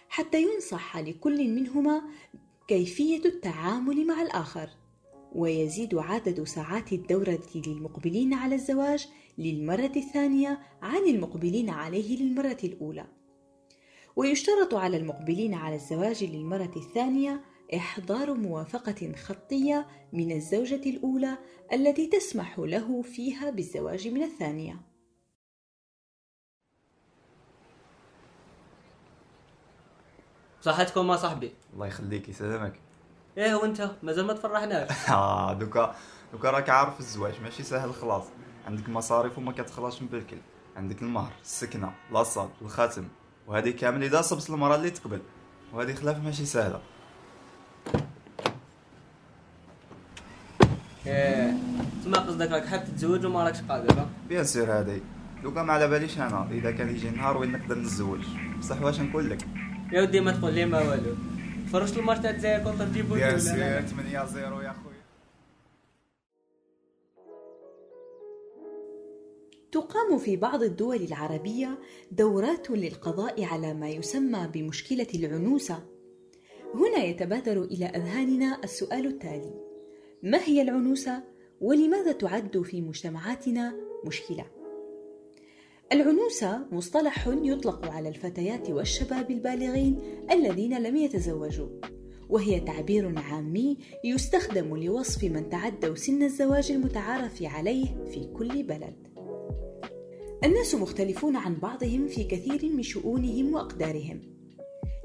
حتى 0.10 0.42
ينصح 0.42 0.98
لكل 0.98 1.50
منهما 1.50 2.02
كيفية 2.68 3.26
التعامل 3.26 4.08
مع 4.08 4.22
الآخر 4.22 4.70
ويزيد 5.36 5.96
عدد 5.96 6.44
ساعات 6.44 6.94
الدورة 6.94 7.40
للمقبلين 7.56 8.34
على 8.34 8.56
الزواج 8.56 9.08
للمرة 9.38 9.92
الثانية 9.96 10.60
عن 10.82 11.04
المقبلين 11.08 11.70
عليه 11.70 12.18
للمرة 12.18 12.58
الأولى. 12.64 13.06
ويشترط 14.16 14.74
على 14.74 14.98
المقبلين 14.98 15.54
على 15.54 15.76
الزواج 15.76 16.24
للمرة 16.24 16.72
الثانية 16.76 17.42
إحضار 17.76 18.34
موافقة 18.34 19.12
خطية 19.16 19.88
من 20.14 20.32
الزوجة 20.32 20.90
الأولى 20.90 21.38
التي 21.74 22.08
تسمح 22.08 22.60
له 22.60 23.02
فيها 23.02 23.50
بالزواج 23.50 24.08
من 24.08 24.24
الثانية. 24.24 24.95
صحيت 30.66 30.94
كو 30.94 31.08
ما 31.08 31.16
صاحبي. 31.16 31.54
الله 31.74 31.88
يخليك 31.88 32.30
يسلمك. 32.30 32.74
إيه 33.38 33.56
وأنت؟ 33.56 33.92
مازال 34.04 34.26
ما 34.26 34.34
تفرحناش. 34.34 34.90
آه 35.10 35.54
دوكا 35.54 35.96
دوكا 36.34 36.52
راك 36.52 36.70
عارف 36.70 37.00
الزواج 37.00 37.34
ماشي 37.44 37.64
سهل 37.64 37.94
خلاص. 37.94 38.24
عندك 38.68 38.90
مصاريف 38.90 39.38
وما 39.38 39.52
كتخلاش 39.52 40.02
من 40.02 40.08
بالكل 40.08 40.38
عندك 40.78 41.02
المهر 41.02 41.32
السكنة 41.44 41.94
la 42.12 42.23
salle 42.23 42.50
الخاتم. 42.62 43.08
وهذه 43.48 43.70
كامل 43.70 44.04
إذا 44.04 44.22
صبت 44.22 44.50
المراه 44.50 44.76
اللي 44.76 44.90
تقبل. 44.90 45.22
وهذه 45.74 45.94
خلاف 45.94 46.24
ماشي 46.24 46.46
سهلة. 46.46 46.82
إيه 51.08 51.54
تما 52.04 52.20
قصدك 52.20 52.52
راك 52.52 52.66
حاب 52.66 52.86
تتزوج 52.86 53.26
وما 53.26 53.44
راكش 53.44 53.62
قادر 53.62 54.06
bien 54.30 54.44
sûr 54.44 54.80
هذه. 54.80 55.02
دوكا 55.44 55.64
ما 55.64 55.74
على 55.74 55.88
باليش 55.88 56.18
أنا. 56.18 56.48
إذا 56.52 56.72
كان 56.72 56.90
يجي 56.90 57.10
نهار 57.10 57.38
وين 57.38 57.52
نقدر 57.52 57.78
نتزوج؟ 57.78 58.26
بصح 58.60 58.82
واش 58.82 59.00
نقول 59.00 59.30
لك؟ 59.30 59.48
يا 59.96 60.02
ودي 60.02 60.20
ما 60.20 60.32
تقول 60.32 60.54
لي 60.54 60.66
ما 60.66 60.90
والو 60.90 61.16
فرشت 61.72 61.98
الماتش 61.98 62.22
تاع 62.22 62.30
الجزائر 62.30 62.64
contre 62.64 62.86
ولا 63.12 63.38
سور 63.38 63.56
لا 63.56 63.82
8 63.82 64.26
0 64.26 64.64
يا 64.64 64.76
خويا 64.84 65.06
تقام 69.72 70.18
في 70.18 70.38
بعض 70.38 70.64
الدول 70.64 71.02
العربية 71.02 71.80
دورات 72.12 72.72
للقضاء 72.72 73.44
على 73.44 73.74
ما 73.74 73.90
يسمى 73.90 74.50
بمشكلة 74.54 75.08
العنوسة. 75.16 75.84
هنا 76.74 77.04
يتبادر 77.04 77.64
إلى 77.64 77.86
أذهاننا 77.86 78.60
السؤال 78.64 79.06
التالي: 79.06 79.54
ما 80.24 80.38
هي 80.44 80.62
العنوسة؟ 80.62 81.24
ولماذا 81.62 82.12
تعد 82.12 82.62
في 82.62 82.82
مجتمعاتنا 82.82 83.76
مشكلة؟ 84.06 84.55
العنوسة 85.94 86.68
مصطلح 86.72 87.28
يطلق 87.28 87.86
على 87.92 88.10
الفتيات 88.10 88.70
والشباب 88.70 89.32
البالغين 89.32 90.00
الذين 90.32 90.84
لم 90.84 90.96
يتزوجوا، 90.96 91.68
وهي 92.30 92.60
تعبير 92.60 93.20
عامي 93.20 93.78
يستخدم 94.04 94.78
لوصف 94.78 95.24
من 95.24 95.50
تعدوا 95.50 95.96
سن 95.96 96.24
الزواج 96.24 96.72
المتعارف 96.72 97.44
عليه 97.44 97.86
في 98.06 98.28
كل 98.34 98.64
بلد. 98.64 99.08
الناس 100.44 100.76
مختلفون 100.76 101.36
عن 101.36 101.56
بعضهم 101.56 102.08
في 102.08 102.24
كثير 102.24 102.72
من 102.74 102.84
شؤونهم 102.84 103.54
وأقدارهم 103.54 104.22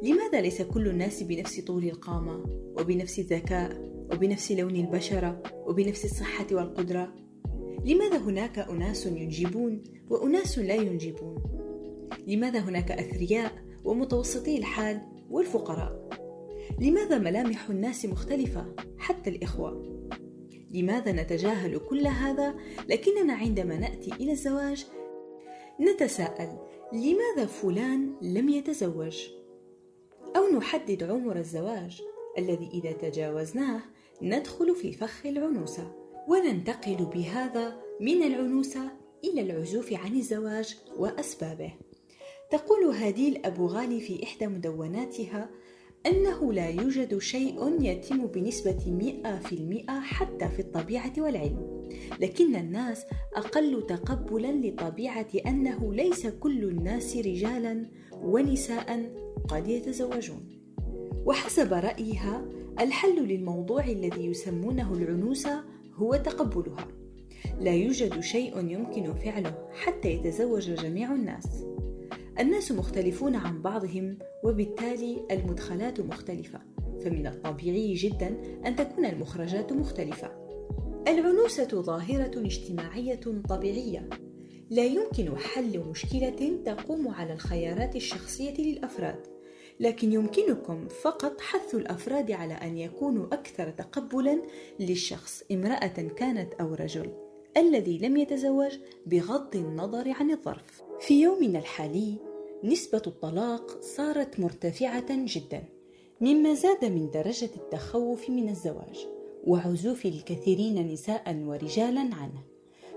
لماذا 0.03 0.41
ليس 0.41 0.63
كل 0.63 0.89
الناس 0.89 1.23
بنفس 1.23 1.61
طول 1.61 1.85
القامة 1.85 2.45
وبنفس 2.79 3.19
الذكاء 3.19 3.91
وبنفس 4.13 4.53
لون 4.53 4.77
البشرة 4.77 5.43
وبنفس 5.67 6.05
الصحة 6.05 6.47
والقدرة؟ 6.53 7.30
لماذا 7.85 8.17
هناك 8.17 8.59
أناس 8.59 9.07
ينجبون 9.07 9.83
وأناس 10.11 10.59
لا 10.59 10.75
ينجبون؟ 10.75 11.43
لماذا 12.27 12.59
هناك 12.59 12.91
أثرياء 12.91 13.53
ومتوسطي 13.85 14.59
الحال 14.59 15.01
والفقراء؟ 15.31 16.09
لماذا 16.81 17.19
ملامح 17.19 17.71
الناس 17.71 18.05
مختلفة 18.05 18.75
حتى 18.99 19.31
الإخوة؟ 19.31 20.01
لماذا 20.71 21.13
نتجاهل 21.13 21.79
كل 21.79 22.07
هذا 22.07 22.55
لكننا 22.89 23.33
عندما 23.33 23.77
نأتي 23.77 24.13
إلى 24.13 24.33
الزواج 24.33 24.87
نتساءل 25.81 26.59
لماذا 26.93 27.47
فلان 27.47 28.15
لم 28.23 28.49
يتزوج 28.49 29.29
أو 30.37 30.59
نحدد 30.59 31.03
عمر 31.03 31.37
الزواج 31.37 32.03
الذي 32.39 32.71
إذا 32.75 32.93
تجاوزناه 32.93 33.81
ندخل 34.23 34.75
في 34.75 34.93
فخ 34.93 35.27
العنوسة 35.27 36.00
وننتقل 36.31 37.05
بهذا 37.15 37.77
من 38.01 38.23
العنوسه 38.23 38.91
إلى 39.25 39.41
العزوف 39.41 39.93
عن 39.93 40.17
الزواج 40.17 40.77
وأسبابه. 40.99 41.73
تقول 42.51 42.85
هاديل 42.85 43.47
ابو 43.47 43.67
غالي 43.67 44.01
في 44.01 44.23
إحدى 44.23 44.47
مدوناتها 44.47 45.51
أنه 46.07 46.53
لا 46.53 46.69
يوجد 46.69 47.19
شيء 47.19 47.83
يتم 47.83 48.27
بنسبة 48.27 48.79
مئة 48.87 49.39
في 49.39 49.53
المئة 49.53 50.01
حتى 50.01 50.49
في 50.49 50.61
الطبيعة 50.61 51.13
والعلم 51.19 51.91
لكن 52.21 52.57
الناس 52.57 53.05
أقل 53.37 53.87
تقبلا 53.87 54.53
لطبيعة 54.67 55.29
أنه 55.47 55.95
ليس 55.95 56.27
كل 56.27 56.65
الناس 56.65 57.17
رجالا 57.17 57.87
ونساء 58.13 59.13
قد 59.49 59.69
يتزوجون. 59.69 60.61
وحسب 61.27 61.73
رأيها 61.73 62.49
الحل 62.81 63.27
للموضوع 63.27 63.85
الذي 63.85 64.27
يسمونه 64.27 64.95
العنوسة 64.95 65.70
هو 66.01 66.17
تقبلها. 66.17 66.89
لا 67.61 67.75
يوجد 67.75 68.21
شيء 68.21 68.71
يمكن 68.71 69.15
فعله 69.15 69.69
حتى 69.73 70.09
يتزوج 70.09 70.71
جميع 70.71 71.15
الناس. 71.15 71.65
الناس 72.41 72.73
مختلفون 72.73 73.35
عن 73.35 73.63
بعضهم 73.63 74.19
وبالتالي 74.45 75.27
المدخلات 75.31 76.01
مختلفة 76.01 76.61
فمن 77.05 77.27
الطبيعي 77.27 77.95
جدا 77.95 78.37
أن 78.67 78.77
تكون 78.77 79.05
المخرجات 79.05 79.73
مختلفة. 79.73 80.31
العنوسة 81.09 81.83
ظاهرة 81.83 82.47
اجتماعية 82.47 83.21
طبيعية. 83.49 84.09
لا 84.71 84.85
يمكن 84.85 85.37
حل 85.39 85.79
مشكلة 85.79 86.59
تقوم 86.65 87.09
على 87.09 87.33
الخيارات 87.33 87.97
الشخصية 87.97 88.55
للأفراد. 88.59 89.40
لكن 89.81 90.13
يمكنكم 90.13 90.89
فقط 90.89 91.41
حث 91.41 91.75
الأفراد 91.75 92.31
على 92.31 92.55
أن 92.55 92.79
يكونوا 92.79 93.27
أكثر 93.27 93.71
تقبلا 93.71 94.43
للشخص 94.81 95.43
امرأة 95.53 96.09
كانت 96.17 96.55
أو 96.55 96.75
رجل 96.75 97.13
الذي 97.57 97.99
لم 97.99 98.17
يتزوج 98.17 98.79
بغض 99.07 99.57
النظر 99.57 100.11
عن 100.11 100.31
الظرف 100.31 100.83
في 101.01 101.23
يومنا 101.23 101.59
الحالي 101.59 102.17
نسبة 102.65 103.03
الطلاق 103.07 103.81
صارت 103.81 104.41
مرتفعة 104.41 105.07
جدا 105.11 105.65
مما 106.21 106.55
زاد 106.55 106.85
من 106.85 107.11
درجة 107.11 107.51
التخوف 107.57 108.31
من 108.31 108.49
الزواج 108.49 109.07
وعزوف 109.47 110.07
الكثيرين 110.07 110.93
نساء 110.93 111.37
ورجالا 111.47 112.01
عنه 112.01 112.43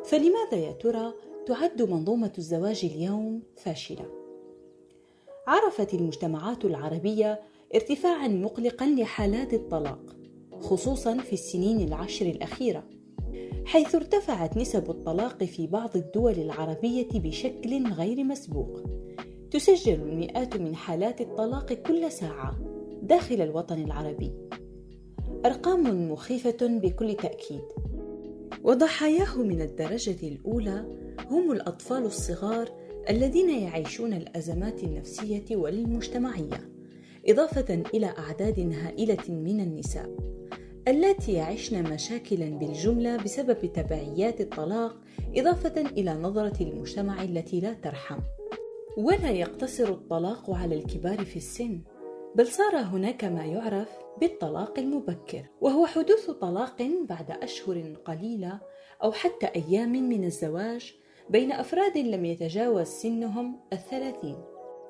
فلماذا 0.06 0.58
يا 0.58 0.72
ترى 0.72 1.14
تعد 1.46 1.82
منظومة 1.82 2.34
الزواج 2.38 2.86
اليوم 2.86 3.42
فاشلة؟ 3.58 4.23
عرفت 5.48 5.94
المجتمعات 5.94 6.66
العربية 6.66 7.42
ارتفاعا 7.76 8.28
مقلقا 8.28 8.86
لحالات 8.86 9.54
الطلاق 9.54 10.16
خصوصا 10.62 11.18
في 11.18 11.34
السنين 11.34 11.88
العشر 11.88 12.26
الأخيرة 12.26 12.84
حيث 13.66 13.96
ارتفعت 13.96 14.58
نسب 14.58 14.90
الطلاق 14.90 15.44
في 15.44 15.68
بعض 15.68 15.98
الدول 15.98 16.34
العربية 16.34 17.08
بشكل 17.14 17.88
غير 17.88 18.24
مسبوق. 18.24 18.80
تسجل 19.52 19.94
المئات 19.94 20.58
من 20.58 20.76
حالات 20.76 21.22
الطلاق 21.22 21.74
كل 21.74 22.12
ساعة 22.12 22.60
داخل 23.02 23.42
الوطن 23.42 23.84
العربي. 23.84 24.34
أرقام 25.46 26.12
مخيفة 26.12 26.58
بكل 26.62 27.14
تأكيد. 27.14 27.64
وضحاياه 28.64 29.38
من 29.38 29.62
الدرجة 29.62 30.28
الأولى 30.28 30.86
هم 31.30 31.52
الأطفال 31.52 32.06
الصغار 32.06 32.70
الذين 33.10 33.50
يعيشون 33.50 34.14
الأزمات 34.14 34.84
النفسية 34.84 35.46
والمجتمعية 35.52 36.70
إضافة 37.28 37.84
إلى 37.94 38.06
أعداد 38.06 38.60
هائلة 38.60 39.30
من 39.30 39.60
النساء 39.60 40.10
اللاتي 40.88 41.34
يعشن 41.34 41.94
مشاكلا 41.94 42.46
بالجملة 42.46 43.18
بسبب 43.18 43.72
تبعيات 43.74 44.42
الطلاق 44.42 45.02
إضافة 45.36 45.82
إلى 45.82 46.14
نظرة 46.14 46.64
المجتمع 46.64 47.24
التي 47.24 47.60
لا 47.60 47.74
ترحم. 47.74 48.20
ولا 48.98 49.32
يقتصر 49.32 49.90
الطلاق 49.90 50.52
على 50.52 50.76
الكبار 50.76 51.26
في 51.26 51.38
السن 51.38 51.82
بل 52.36 52.48
صار 52.48 52.76
هناك 52.76 53.24
ما 53.24 53.46
يعرف 53.46 53.90
بالطلاق 54.22 54.80
المبكر 54.80 55.46
وهو 55.62 55.86
حدوث 55.86 56.30
طلاق 56.32 56.82
بعد 57.10 57.32
أشهر 57.32 57.96
قليلة 58.06 58.60
أو 59.04 59.12
حتى 59.12 59.46
أيام 59.46 59.92
من 59.92 60.24
الزواج 60.24 60.94
بين 61.30 61.52
أفراد 61.52 61.98
لم 61.98 62.26
يتجاوز 62.26 62.88
سنهم 62.88 63.60
الثلاثين 63.74 64.36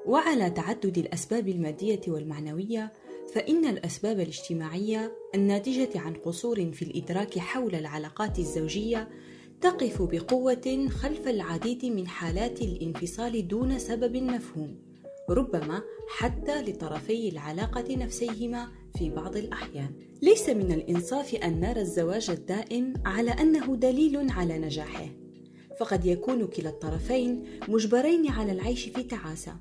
وعلى 0.06 0.50
تعدد 0.50 0.98
الأسباب 0.98 1.48
المادية 1.48 2.02
والمعنوية 2.08 2.94
فإن 3.34 3.66
الأسباب 3.66 4.20
الاجتماعية 4.20 5.12
الناتجة 5.36 6.00
عن 6.00 6.14
قصور 6.14 6.72
في 6.72 6.82
الإدراك 6.82 7.40
حول 7.40 7.76
العلاقات 7.76 8.40
الزوجية 8.40 9.10
تقف 9.62 10.02
بقوة 10.02 10.88
خلف 10.90 11.28
العديد 11.28 11.86
من 11.86 12.08
حالات 12.08 12.62
الانفصال 12.62 13.48
دون 13.48 13.80
سبب 13.80 14.18
مفهوم، 14.18 14.76
ربما 15.30 15.82
حتى 16.18 16.62
لطرفي 16.62 17.30
العلاقة 17.30 17.96
نفسيهما 17.96 18.68
في 18.98 19.10
بعض 19.10 19.38
الأحيان. 19.38 19.92
ليس 20.22 20.50
من 20.50 20.72
الإنصاف 20.72 21.36
أن 21.36 21.60
نرى 21.60 21.82
الزواج 21.82 22.30
الدائم 22.30 22.94
على 23.06 23.32
أنه 23.32 23.76
دليل 23.76 24.32
على 24.32 24.58
نجاحه، 24.58 25.06
فقد 25.84 26.06
يكون 26.06 26.48
كلا 26.48 26.70
الطرفين 26.70 27.44
مجبرين 27.68 28.30
على 28.30 28.52
العيش 28.52 28.84
في 28.90 29.04
تعاسة. 29.04 29.56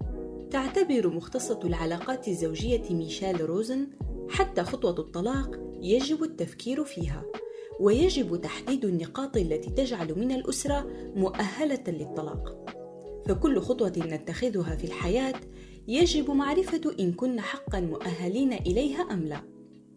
تعتبر 0.51 1.09
مختصة 1.09 1.61
العلاقات 1.65 2.29
الزوجية 2.29 2.83
ميشيل 2.91 3.41
روزن 3.41 3.89
حتى 4.31 4.63
خطوة 4.63 4.99
الطلاق 4.99 5.61
يجب 5.81 6.23
التفكير 6.23 6.85
فيها 6.85 7.25
ويجب 7.81 8.41
تحديد 8.41 8.85
النقاط 8.85 9.37
التي 9.37 9.71
تجعل 9.71 10.19
من 10.19 10.33
الأسرة 10.33 10.87
مؤهلة 11.17 11.85
للطلاق. 11.89 12.71
فكل 13.27 13.61
خطوة 13.61 13.93
نتخذها 13.99 14.77
في 14.77 14.85
الحياة 14.85 15.41
يجب 15.89 16.31
معرفة 16.31 16.95
إن 17.01 17.13
كنا 17.13 17.43
حقا 17.43 17.81
مؤهلين 17.81 18.53
إليها 18.53 19.03
أم 19.03 19.25
لا، 19.25 19.41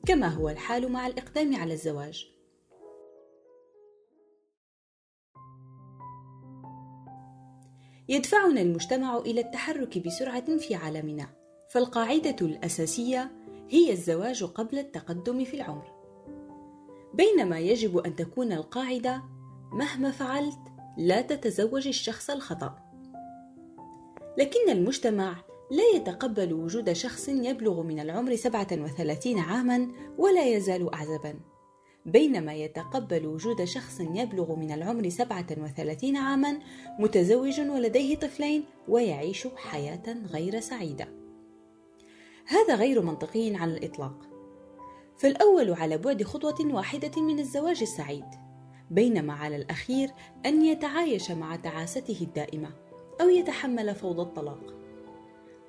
كما 0.05 0.27
هو 0.27 0.49
الحال 0.49 0.91
مع 0.91 1.07
الإقدام 1.07 1.55
على 1.55 1.73
الزواج. 1.73 2.34
يدفعنا 8.09 8.61
المجتمع 8.61 9.17
إلى 9.17 9.41
التحرك 9.41 9.97
بسرعة 9.97 10.57
في 10.57 10.75
عالمنا، 10.75 11.27
فالقاعدة 11.69 12.35
الأساسية 12.41 13.31
هي 13.69 13.91
الزواج 13.91 14.43
قبل 14.43 14.79
التقدم 14.79 15.43
في 15.43 15.53
العمر. 15.53 15.91
بينما 17.13 17.59
يجب 17.59 17.97
أن 17.97 18.15
تكون 18.15 18.51
القاعدة 18.51 19.23
مهما 19.71 20.11
فعلت 20.11 20.59
لا 20.97 21.21
تتزوج 21.21 21.87
الشخص 21.87 22.29
الخطأ. 22.29 22.75
لكن 24.37 24.69
المجتمع 24.69 25.35
لا 25.71 25.83
يتقبل 25.95 26.53
وجود 26.53 26.93
شخص 26.93 27.29
يبلغ 27.29 27.81
من 27.83 27.99
العمر 27.99 28.35
37 28.35 29.39
عاما 29.39 29.87
ولا 30.17 30.45
يزال 30.47 30.93
أعزبا. 30.93 31.54
بينما 32.05 32.53
يتقبل 32.53 33.25
وجود 33.25 33.63
شخص 33.63 33.99
يبلغ 33.99 34.55
من 34.55 34.71
العمر 34.71 35.09
37 35.09 36.17
عاما 36.17 36.59
متزوج 36.99 37.59
ولديه 37.59 38.15
طفلين 38.15 38.63
ويعيش 38.87 39.47
حياة 39.55 40.03
غير 40.31 40.59
سعيدة. 40.59 41.07
هذا 42.45 42.75
غير 42.75 43.01
منطقي 43.01 43.55
على 43.55 43.77
الإطلاق. 43.77 44.29
فالأول 45.17 45.73
على 45.73 45.97
بعد 45.97 46.23
خطوة 46.23 46.73
واحدة 46.73 47.21
من 47.21 47.39
الزواج 47.39 47.81
السعيد 47.81 48.25
بينما 48.91 49.33
على 49.33 49.55
الأخير 49.55 50.09
أن 50.45 50.65
يتعايش 50.65 51.31
مع 51.31 51.55
تعاسته 51.55 52.17
الدائمة 52.21 52.69
أو 53.21 53.29
يتحمل 53.29 53.95
فوضى 53.95 54.21
الطلاق. 54.21 54.73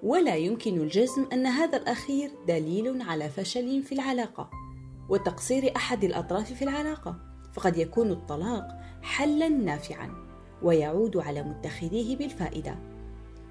ولا 0.03 0.37
يمكن 0.37 0.81
الجزم 0.81 1.27
أن 1.33 1.47
هذا 1.47 1.77
الأخير 1.77 2.31
دليل 2.49 3.03
على 3.03 3.29
فشل 3.29 3.83
في 3.83 3.93
العلاقة. 3.93 4.66
وتقصير 5.09 5.77
أحد 5.77 6.05
الأطراف 6.05 6.53
في 6.53 6.63
العلاقة 6.63 7.17
فقد 7.53 7.77
يكون 7.77 8.11
الطلاق 8.11 8.69
حلا 9.03 9.49
نافعا 9.49 10.11
ويعود 10.63 11.17
على 11.17 11.43
متخذيه 11.43 12.17
بالفائدة 12.17 12.79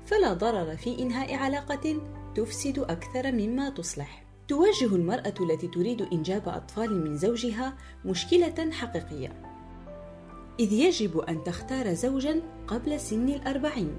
فلا 0.06 0.34
ضرر 0.34 0.78
في 0.78 1.02
إنهاء 1.02 1.36
علاقة 1.36 2.02
تفسد 2.36 2.80
أكثر 2.80 3.32
مما 3.32 3.70
تصلح. 3.70 4.26
تواجه 4.48 4.96
المرأة 4.96 5.34
التي 5.42 5.68
تريد 5.68 6.02
إنجاب 6.02 6.50
أطفال 6.50 7.04
من 7.04 7.18
زوجها 7.18 7.78
مشكلة 8.06 8.72
حقيقية، 8.72 9.42
إذ 10.60 10.74
يجب 10.74 11.20
أن 11.20 11.44
تختار 11.44 11.94
زوجا 11.94 12.42
قبل 12.68 13.00
سن 13.00 13.30
الأربعين، 13.30 13.96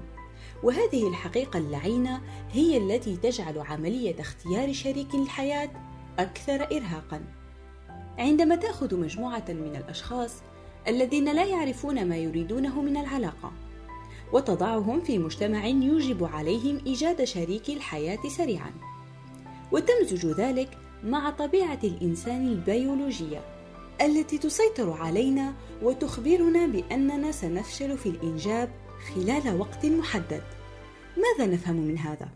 وهذه 0.63 1.07
الحقيقة 1.07 1.59
اللعينة 1.59 2.21
هي 2.51 2.77
التي 2.77 3.17
تجعل 3.17 3.59
عملية 3.59 4.21
اختيار 4.21 4.73
شريك 4.73 5.15
الحياة 5.15 5.69
أكثر 6.19 6.63
إرهاقًا. 6.63 7.36
عندما 8.17 8.55
تأخذ 8.55 8.95
مجموعة 8.95 9.45
من 9.49 9.75
الأشخاص 9.75 10.33
الذين 10.87 11.35
لا 11.35 11.45
يعرفون 11.45 12.05
ما 12.07 12.17
يريدونه 12.17 12.81
من 12.81 12.97
العلاقة، 12.97 13.51
وتضعهم 14.33 15.01
في 15.01 15.17
مجتمع 15.17 15.65
يوجب 15.65 16.23
عليهم 16.23 16.81
إيجاد 16.85 17.23
شريك 17.23 17.69
الحياة 17.69 18.19
سريعًا، 18.27 18.71
وتمزج 19.71 20.25
ذلك 20.25 20.77
مع 21.03 21.29
طبيعة 21.29 21.79
الإنسان 21.83 22.47
البيولوجية 22.47 23.41
التي 24.01 24.37
تسيطر 24.37 24.91
علينا 24.91 25.53
وتخبرنا 25.83 26.65
بأننا 26.67 27.31
سنفشل 27.31 27.97
في 27.97 28.09
الإنجاب 28.09 28.69
خلال 29.15 29.59
وقت 29.59 29.85
محدد. 29.85 30.43
ماذا 31.17 31.51
نفهم 31.53 31.75
من 31.75 31.97
هذا؟ 31.97 32.29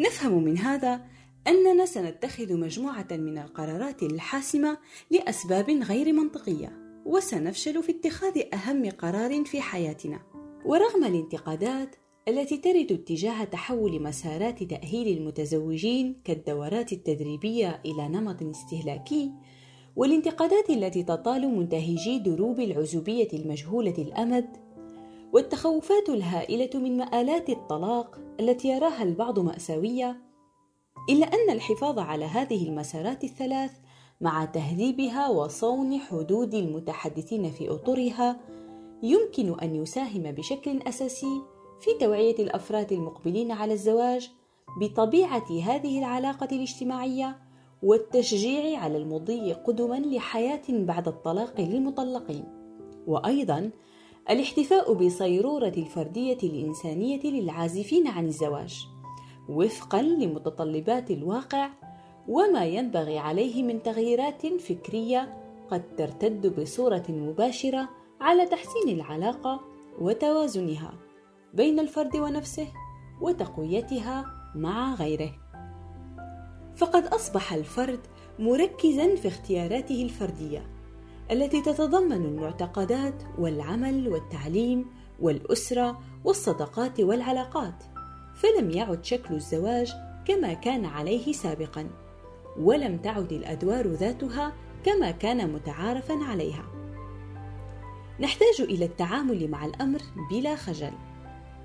نفهم 0.00 0.44
من 0.44 0.58
هذا 0.58 1.00
أننا 1.48 1.86
سنتخذ 1.86 2.56
مجموعة 2.56 3.06
من 3.10 3.38
القرارات 3.38 4.02
الحاسمة 4.02 4.78
لأسباب 5.10 5.70
غير 5.70 6.12
منطقية، 6.12 6.72
وسنفشل 7.04 7.82
في 7.82 7.92
اتخاذ 7.92 8.42
أهم 8.54 8.90
قرار 8.90 9.44
في 9.44 9.60
حياتنا. 9.60 10.20
ورغم 10.64 11.04
الانتقادات 11.04 11.96
التي 12.28 12.56
ترد 12.56 12.92
اتجاه 12.92 13.44
تحول 13.44 14.02
مسارات 14.02 14.62
تأهيل 14.62 15.18
المتزوجين 15.18 16.20
كالدورات 16.24 16.92
التدريبية 16.92 17.82
إلى 17.84 18.08
نمط 18.08 18.42
استهلاكي، 18.42 19.32
والانتقادات 19.96 20.70
التي 20.70 21.02
تطال 21.02 21.48
منتهجي 21.48 22.18
دروب 22.18 22.60
العزوبية 22.60 23.28
المجهولة 23.32 23.94
الأمد، 23.98 24.56
والتخوفات 25.32 26.08
الهائلة 26.08 26.70
من 26.74 26.96
مآلات 26.96 27.50
الطلاق 27.50 28.20
التي 28.40 28.68
يراها 28.68 29.02
البعض 29.02 29.38
مأساوية، 29.38 30.25
إلا 31.08 31.26
أن 31.26 31.50
الحفاظ 31.50 31.98
على 31.98 32.24
هذه 32.24 32.68
المسارات 32.68 33.24
الثلاث 33.24 33.70
مع 34.20 34.44
تهذيبها 34.44 35.28
وصون 35.28 35.98
حدود 35.98 36.54
المتحدثين 36.54 37.50
في 37.50 37.70
أطرها 37.70 38.40
يمكن 39.02 39.60
أن 39.60 39.74
يساهم 39.74 40.22
بشكل 40.22 40.82
أساسي 40.82 41.42
في 41.80 41.90
توعية 42.00 42.36
الأفراد 42.38 42.92
المقبلين 42.92 43.52
على 43.52 43.72
الزواج 43.72 44.30
بطبيعة 44.80 45.46
هذه 45.64 45.98
العلاقة 45.98 46.48
الاجتماعية 46.52 47.38
والتشجيع 47.82 48.78
على 48.78 48.98
المضي 48.98 49.52
قدما 49.52 49.94
لحياة 49.94 50.62
بعد 50.68 51.08
الطلاق 51.08 51.60
للمطلقين. 51.60 52.44
وأيضا 53.06 53.70
الاحتفاء 54.30 54.92
بصيرورة 54.92 55.72
الفردية 55.76 56.38
الإنسانية 56.42 57.20
للعازفين 57.22 58.08
عن 58.08 58.26
الزواج. 58.26 58.86
وفقا 59.48 60.02
لمتطلبات 60.02 61.10
الواقع 61.10 61.70
وما 62.28 62.64
ينبغي 62.64 63.18
عليه 63.18 63.62
من 63.62 63.82
تغييرات 63.82 64.46
فكرية 64.46 65.42
قد 65.70 65.96
ترتد 65.96 66.60
بصورة 66.60 67.04
مباشرة 67.08 67.88
على 68.20 68.46
تحسين 68.46 68.88
العلاقة 68.88 69.60
وتوازنها 70.00 70.94
بين 71.54 71.80
الفرد 71.80 72.16
ونفسه 72.16 72.68
وتقويتها 73.20 74.24
مع 74.54 74.94
غيره. 74.94 75.32
فقد 76.76 77.06
أصبح 77.06 77.52
الفرد 77.52 78.00
مركزا 78.38 79.14
في 79.14 79.28
اختياراته 79.28 80.02
الفردية 80.02 80.66
التي 81.30 81.62
تتضمن 81.62 82.12
المعتقدات 82.24 83.22
والعمل 83.38 84.08
والتعليم 84.08 84.86
والأسرة 85.20 86.00
والصداقات 86.24 87.00
والعلاقات. 87.00 87.95
فلم 88.36 88.70
يعد 88.70 89.04
شكل 89.04 89.34
الزواج 89.34 89.92
كما 90.26 90.52
كان 90.52 90.84
عليه 90.84 91.32
سابقا 91.32 91.90
ولم 92.58 92.98
تعد 92.98 93.32
الأدوار 93.32 93.86
ذاتها 93.86 94.52
كما 94.84 95.10
كان 95.10 95.52
متعارفا 95.52 96.24
عليها. 96.24 96.64
نحتاج 98.20 98.60
إلى 98.60 98.84
التعامل 98.84 99.50
مع 99.50 99.66
الأمر 99.66 100.00
بلا 100.30 100.56
خجل 100.56 100.92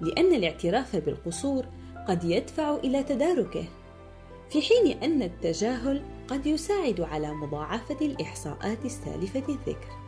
لأن 0.01 0.34
الاعتراف 0.34 0.95
بالقصور 0.95 1.65
قد 2.07 2.23
يدفع 2.23 2.75
إلى 2.75 3.03
تداركه 3.03 3.65
في 4.49 4.62
حين 4.62 5.03
أن 5.03 5.21
التجاهل 5.21 6.01
قد 6.27 6.45
يساعد 6.45 7.01
على 7.01 7.34
مضاعفة 7.34 7.97
الإحصاءات 8.01 8.86
السالفة 8.86 9.43
الذكر. 9.49 10.01